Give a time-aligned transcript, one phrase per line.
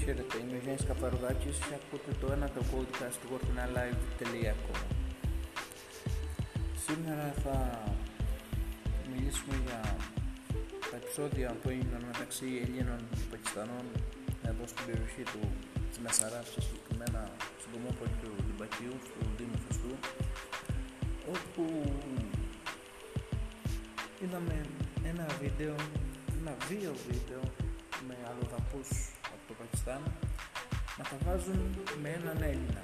[0.00, 4.80] χαίρετε, είμαι ο Γιάννης Καπαρουδάκης και ακούτε το ένα το podcast του wordnalive.com
[6.86, 7.56] Σήμερα θα
[9.10, 9.80] μιλήσουμε για
[10.90, 13.84] τα επεισόδια που έγιναν μεταξύ Ελλήνων και Πακιστανών
[14.50, 15.42] εδώ στην περιοχή του
[16.02, 17.30] Μεσαράς και συγκεκριμένα
[17.60, 19.92] στην Κομόπολη του Λιμπακίου, του Δήμου Φεστού
[21.34, 21.64] όπου
[24.22, 24.56] είδαμε
[25.04, 25.74] ένα βίντεο,
[26.40, 27.42] ένα δύο βίντεο
[28.06, 29.11] με αλλοδαπούς από
[29.52, 30.02] το Πακιστάν
[30.98, 31.60] να τα βάζουν
[32.02, 32.82] με έναν Έλληνα.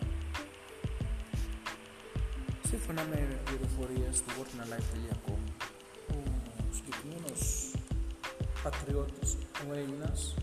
[2.68, 5.40] Σύμφωνα με πληροφορίες του worldnalife.com
[6.10, 7.72] ο συγκεκριμένος
[8.62, 9.36] πατριώτης,
[9.68, 10.34] ο Έλληνας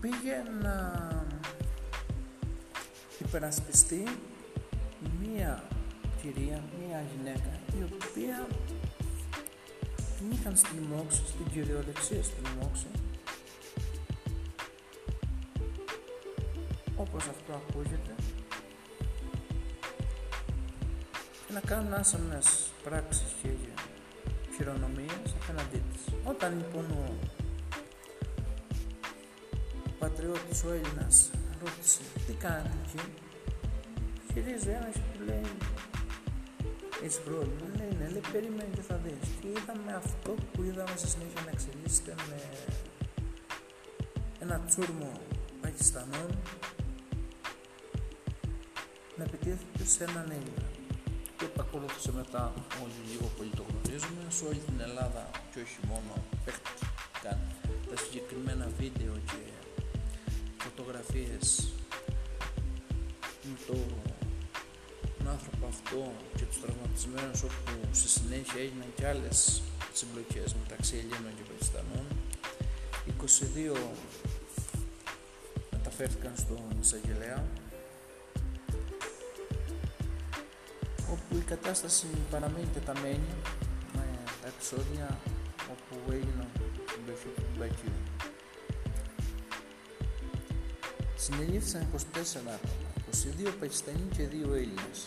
[0.00, 0.76] πήγε να
[3.18, 4.02] υπερασπιστεί
[5.20, 5.62] μία
[6.22, 8.46] κυρία, μία γυναίκα η οποία
[10.18, 12.46] την είχαν στην μόξη, στην κυριολεξία στην
[17.06, 18.14] όπως αυτό ακούγεται.
[21.46, 23.48] Και να κάνουν άσαμες πράξεις και
[24.54, 26.02] χειρονομίες απέναντί της.
[26.24, 27.14] Όταν λοιπόν ο
[29.98, 31.30] πατριώτης, ο Έλληνας
[31.64, 33.00] ρώτησε τι κάνετε εκεί;
[34.32, 35.46] Γυρίζει ένας και του λέει
[37.02, 41.08] Έχεις πρόβλημα, λέει ναι, λέει περίμενε και θα δεις και είδαμε αυτό που είδαμε στη
[41.08, 42.38] συνέχεια να εξελίσσεται με
[44.38, 45.12] ένα τσούρμο
[45.62, 46.30] Πακιστανών
[49.22, 50.66] να επιτίθεται σε έναν Έλληνα.
[51.36, 52.42] Και επακολούθησε μετά
[52.82, 54.22] όλοι λίγο πολύ το γνωρίζουμε.
[54.36, 56.12] Σε όλη την Ελλάδα και όχι μόνο
[56.44, 57.38] παίχτηκαν
[57.88, 59.42] τα συγκεκριμένα βίντεο και
[60.64, 61.46] φωτογραφίες
[63.48, 63.76] με το
[65.18, 69.62] τον άνθρωπο αυτό και τους τραυματισμένους όπου στη συνέχεια έγιναν και άλλες
[69.98, 72.06] συμπλοκές μεταξύ Ελλήνων και Πακιστανών.
[73.74, 73.76] 22
[75.70, 77.38] μεταφέρθηκαν στον εισαγγελέα
[81.12, 83.30] όπου η κατάσταση παραμένει τεταμένη
[83.92, 84.04] με
[84.42, 85.18] τα επεισόδια
[85.72, 86.48] όπου έγιναν
[86.88, 87.98] στην περιοχή του Μπακίου.
[91.16, 91.98] Συνελήφθησαν 24
[92.56, 92.88] άτομα,
[93.48, 94.98] 22 Πακιστανοί και 2 Έλληνες.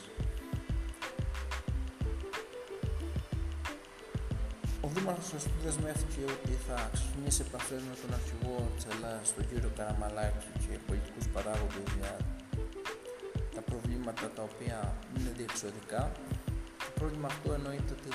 [4.81, 9.71] Ο Δήμαρχος Αστού δεσμεύτηκε ότι θα ξεκινήσει επαφές με τον αρχηγό της Ελλάδας, τον κύριο
[9.77, 12.34] Καραμαλάκη και πολιτικούς παράγοντες για τα
[14.05, 16.11] προβλήματα τα οποία είναι διεξοδικά.
[16.77, 18.09] Το πρόβλημα αυτό εννοείται ότι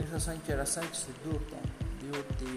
[0.00, 1.60] ήρθα σαν κερασάκι στην τούρτα,
[2.00, 2.50] διότι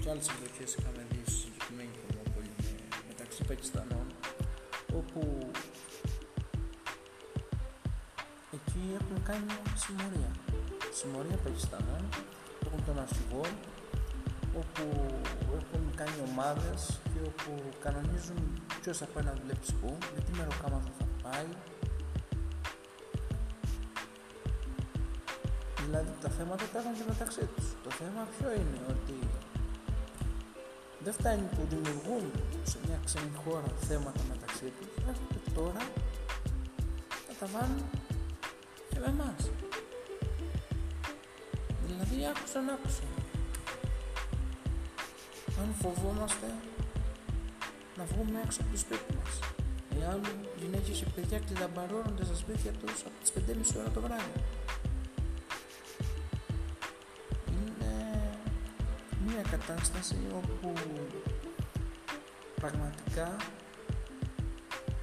[0.00, 2.52] και άλλες εποχές είχαμε δει στη συγκεκριμένη Κομόπολη
[3.08, 4.06] μεταξύ Πακιστανών,
[4.98, 5.20] όπου
[8.56, 9.52] εκεί έχουν κάνει
[9.84, 10.30] συμμορία.
[11.00, 12.02] Συμμορία Πακιστανών,
[12.66, 13.44] έχουν τον αρχηγό,
[14.60, 14.84] όπου
[15.58, 17.50] έχουν κάνει ομάδες και όπου
[17.84, 21.48] κανονίζουν ποιος θα πάει να δουλέψεις πού, με τι μεροκάματο θα πάει.
[25.84, 27.66] Δηλαδή τα θέματα τα έχουν και μεταξύ τους.
[27.84, 29.16] Το θέμα ποιο είναι, ότι
[31.04, 32.24] δεν φτάνει που δημιουργούν
[32.62, 35.82] σε μια ξένη χώρα θέματα μεταξύ τους, έρχονται τώρα
[37.28, 37.84] να τα βάλουν
[38.90, 39.42] και με εμάς.
[41.86, 43.10] Δηλαδή άκουσαν, άκουσαν.
[45.60, 46.46] Αν φοβόμαστε
[47.96, 49.38] να βγούμε έξω από το σπίτι μας.
[50.00, 50.20] Εάν
[50.60, 54.40] γυναίκες και παιδιά κλειδαμπαρώνονται στα σπίτια τους από τις 5.30 ώρα το βράδυ.
[57.50, 57.92] Είναι
[59.26, 60.72] μια κατάσταση όπου
[62.60, 63.36] πραγματικά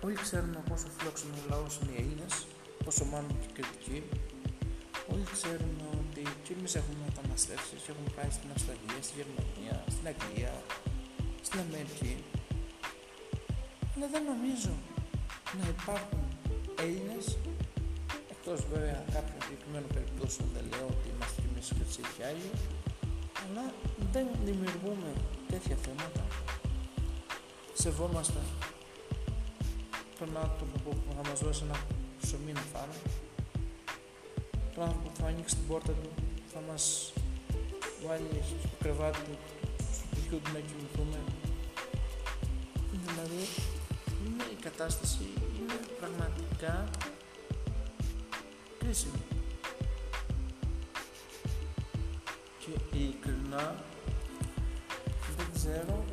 [0.03, 2.45] όλοι ξέρουμε πόσο φιλόξενο λαός είναι οι Έλληνες,
[2.83, 4.03] πόσο μάλλον και κριτικοί.
[5.11, 10.05] Όλοι ξέρουμε ότι και εμείς έχουμε μεταναστεύσει και έχουμε πάει στην Αυστραλία, στη Γερμανία, στην
[10.11, 10.53] Αγγλία,
[11.47, 12.15] στην Αμερική.
[13.95, 14.73] Αλλά δεν νομίζω
[15.59, 16.23] να υπάρχουν
[16.79, 17.25] Έλληνες,
[18.33, 22.49] εκτός βέβαια κάποιων συγκεκριμένων περιπτώσεων δεν λέω ότι είμαστε και εμείς χρυσοί και άλλοι,
[23.43, 23.65] αλλά
[24.13, 25.09] δεν δημιουργούμε
[25.51, 26.23] τέτοια θέματα.
[27.73, 28.39] Σεβόμαστε
[30.19, 31.77] τον άνθρωπο που θα μας δώσει ένα
[32.21, 32.97] ψωμί να φάμε,
[34.73, 36.09] τον άνθρωπο που θα ανοίξει την πόρτα του,
[36.53, 37.13] θα μας
[38.05, 39.37] βάλει στο κρεβάτι του,
[39.83, 41.19] στο σπιτιού του να κοιμηθούμε.
[43.05, 43.43] Δηλαδή,
[44.25, 45.23] είναι η κατάσταση
[45.59, 46.89] είναι πραγματικά
[48.79, 49.21] κρίσιμη.
[52.59, 53.75] Και ειλικρινά
[55.37, 56.05] δεν ξέρω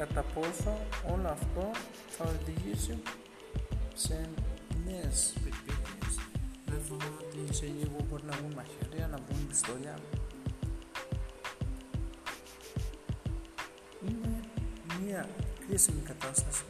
[0.00, 0.78] κατά πόσο
[1.12, 1.70] όλο αυτό
[2.08, 3.02] θα οδηγήσει
[3.94, 4.28] σε
[4.84, 6.14] νέες περιπέτειες.
[6.66, 9.98] Δεν φοβάμαι ότι σε λίγο μπορεί να βγουν μαχαίρια, να βγουν πιστόλια.
[15.20, 15.28] Μια
[15.66, 16.64] κρίσιμη κατάσταση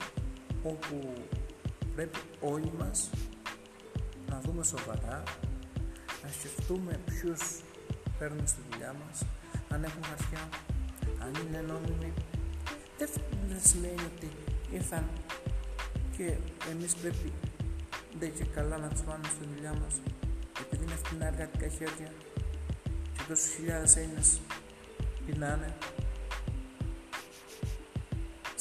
[0.62, 1.12] όπου
[1.94, 3.10] πρέπει όλοι μας
[4.28, 5.22] να δούμε σοβαρά,
[6.22, 7.62] να σκεφτούμε ποιους
[8.18, 9.22] παίρνουμε στη δουλειά μας,
[9.68, 10.48] αν έχουν χαρτιά,
[11.18, 12.12] αν είναι νόμιμοι.
[13.48, 14.28] Δεν σημαίνει ότι
[14.70, 15.08] ήρθαν
[16.16, 16.36] και
[16.70, 17.32] εμείς πρέπει
[18.18, 19.94] δεν και καλά να τους πάμε στη δουλειά μας
[20.60, 22.12] επειδή είναι φτηνά εργατικά χέρια
[23.12, 24.40] και τόσους χιλιάδες Έλληνες
[25.26, 25.76] πεινάνε.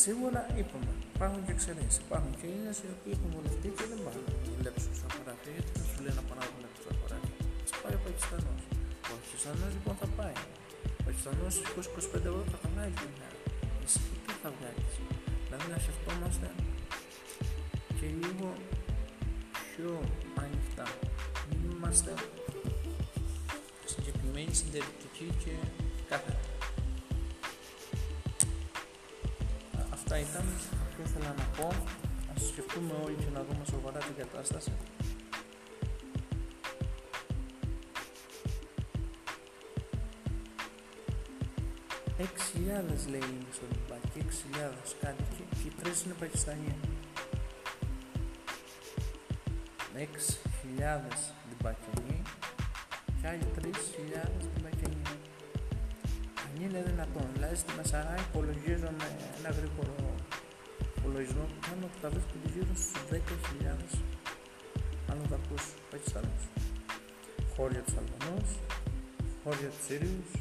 [0.05, 1.97] Σίγουρα είπαμε, υπάρχουν και εξαιρέσεις.
[2.05, 5.51] Υπάρχουν και Έλληνες οι οποίοι έχουν βολευτεί και δεν πάνε να δουλέψουν στα χωράφια.
[5.55, 7.35] Γιατί δεν σου λέει να πάνε να δουλέψουν στα χωράφια.
[7.65, 8.61] Ας πάει ο Πακιστανός.
[9.11, 10.37] Ο Πακιστανός λοιπόν θα πάει.
[10.99, 11.53] Ο Πακιστανός
[12.17, 13.37] 20-25 ευρώ θα βγάλει την ημέρα.
[13.85, 14.93] Εσύ τι θα βγάλεις;
[15.45, 16.47] Δηλαδή να σκεφτόμαστε
[17.97, 18.47] και λίγο
[19.69, 19.91] πιο
[20.43, 20.87] ανοιχτά.
[21.47, 22.11] Μην είμαστε
[23.91, 25.53] συγκεκριμένοι, συντηρητικοί και
[30.99, 31.67] που ήθελα να πω.
[32.35, 34.71] Ας σκεφτούμε όλοι και να δούμε σοβαρά την κατάσταση.
[42.17, 42.25] 6.000
[43.13, 44.19] λέει είναι στο Λιμπάκι,
[44.53, 46.75] 6.000 κάτι και, οι τρεις είναι Πακιστανοί.
[49.95, 50.05] 6.000
[51.49, 52.21] Λιμπακιανοί
[53.21, 53.67] και άλλοι 3.000
[54.55, 55.01] Λιμπακιανοί.
[56.43, 59.07] Αν είναι δυνατόν, δηλαδή στη Μεσαρά υπολογίζω με
[59.39, 59.95] ένα γρήγορο
[60.99, 63.99] υπολογισμό που κάνω ότι θα βρίσκονται γύρω στους 10.000
[65.11, 66.43] αλλοδαπούς Πακιστανούς.
[67.55, 68.49] Χώρια τους Αλβανούς,
[69.43, 70.31] χώρια τους Σύριους,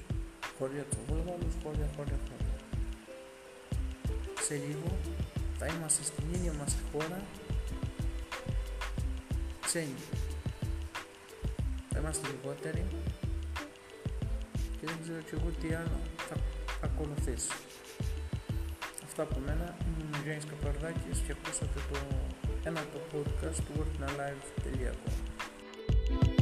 [0.58, 2.54] χώρια του Βούλγαρους, χώρια, χώρια, χώρια.
[4.46, 4.90] Σε λίγο
[5.58, 7.20] θα είμαστε στην ίδια μας χώρα
[9.60, 10.00] ξένοι.
[11.90, 12.84] Θα είμαστε λιγότεροι
[14.80, 16.36] και δεν ξέρω και εγώ τι άλλο θα
[16.82, 17.67] ακολουθήσει.
[19.20, 21.98] Αυτά από μένα, είμαι ο Γιάννης Καπαρδάκης και ακούσατε το
[22.64, 26.37] ένα το podcast του worknalive.com